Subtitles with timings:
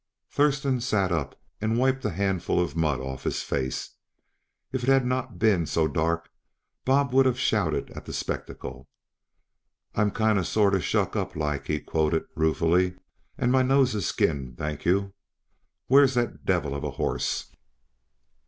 [0.31, 3.97] Thurston sat up and wiped a handful of mud off his face;
[4.71, 6.31] if it had not been so dark
[6.85, 8.89] Bob would have shouted at the spectacle.
[9.93, 12.95] "I'm 'kinda sorter shuck up like,"' he quoted ruefully.
[13.37, 15.13] "And my nose is skinned, thank you.
[15.85, 17.51] Where's that devil of a horse?"